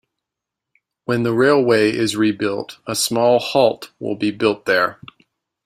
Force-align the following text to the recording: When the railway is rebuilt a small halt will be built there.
When 1.05 1.21
the 1.21 1.31
railway 1.31 1.91
is 1.91 2.15
rebuilt 2.15 2.79
a 2.87 2.95
small 2.95 3.37
halt 3.37 3.91
will 3.99 4.15
be 4.15 4.31
built 4.31 4.65
there. 4.65 4.99